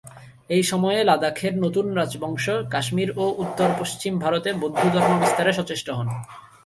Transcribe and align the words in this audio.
এই 0.49 0.63
সময়ে 0.63 0.99
লাদাখের 1.03 1.53
নতুন 1.57 1.85
রাজবংশ 1.95 2.45
কাশ্মীর 2.71 3.09
ও 3.17 3.25
উত্তর 3.37 3.69
পশ্চিম 3.79 4.13
ভারতে 4.19 4.49
বৌদ্ধ 4.53 4.81
ধর্ম 4.95 5.11
বিস্তারে 5.19 5.51
সচেষ্ট 5.53 5.87
হন। 5.89 6.07